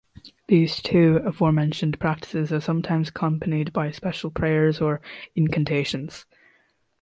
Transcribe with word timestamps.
These 0.47 0.81
two 0.81 1.17
aforementioned 1.23 1.99
practices 1.99 2.51
are 2.51 2.59
sometimes 2.59 3.09
accompanied 3.09 3.71
by 3.71 3.91
special 3.91 4.31
prayers 4.31 4.81
or 4.81 4.99
incantations. 5.35 6.25